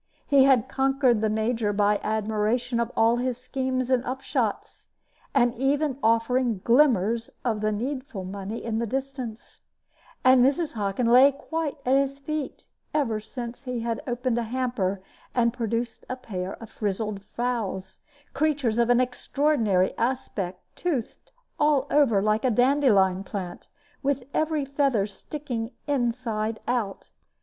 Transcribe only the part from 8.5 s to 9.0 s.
in the